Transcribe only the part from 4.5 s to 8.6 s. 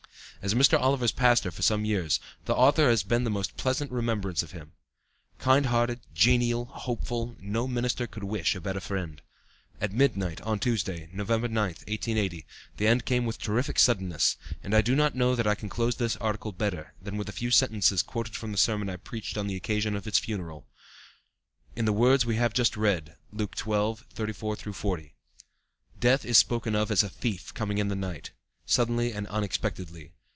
him. Kind hearted, genial, hopeful, no minister could wish a